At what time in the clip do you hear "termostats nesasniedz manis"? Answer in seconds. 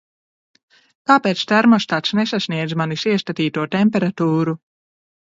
1.51-3.03